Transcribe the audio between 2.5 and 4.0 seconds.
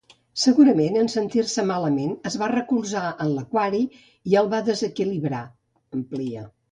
recolzar en l'aquari